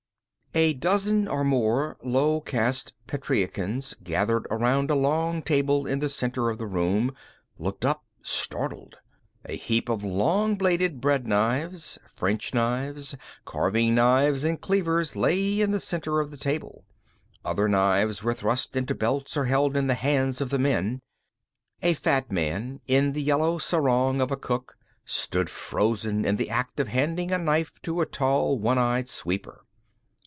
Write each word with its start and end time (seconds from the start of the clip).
II 0.53 0.59
A 0.63 0.73
dozen 0.73 1.29
or 1.29 1.45
more 1.45 1.95
low 2.03 2.41
caste 2.41 2.93
Petreacans, 3.07 3.95
gathered 4.03 4.45
around 4.51 4.91
a 4.91 4.95
long 4.95 5.41
table 5.41 5.87
in 5.87 5.99
the 5.99 6.09
center 6.09 6.49
of 6.49 6.57
the 6.57 6.67
room 6.67 7.15
looked 7.57 7.85
up, 7.85 8.03
startled. 8.21 8.97
A 9.45 9.55
heap 9.55 9.87
of 9.87 10.03
long 10.03 10.55
bladed 10.55 10.99
bread 10.99 11.25
knives, 11.25 11.97
French 12.09 12.53
knives, 12.53 13.15
carving 13.45 13.95
knives 13.95 14.43
and 14.43 14.59
cleavers 14.59 15.15
lay 15.15 15.61
in 15.61 15.71
the 15.71 15.79
center 15.79 16.19
of 16.19 16.31
the 16.31 16.37
table. 16.37 16.83
Other 17.45 17.69
knives 17.69 18.21
were 18.21 18.33
thrust 18.33 18.75
into 18.75 18.93
belts 18.93 19.37
or 19.37 19.45
held 19.45 19.77
in 19.77 19.87
the 19.87 19.93
hands 19.93 20.41
of 20.41 20.49
the 20.49 20.59
men. 20.59 20.99
A 21.81 21.93
fat 21.93 22.29
man 22.29 22.81
in 22.87 23.13
the 23.13 23.21
yellow 23.23 23.57
sarong 23.57 24.19
of 24.19 24.31
a 24.31 24.35
cook 24.35 24.75
stood 25.05 25.49
frozen 25.49 26.25
in 26.25 26.35
the 26.35 26.49
act 26.49 26.77
of 26.81 26.89
handing 26.89 27.31
a 27.31 27.37
knife 27.37 27.81
to 27.83 28.01
a 28.01 28.05
tall 28.05 28.59
one 28.59 28.77
eyed 28.77 29.07
sweeper. 29.07 29.63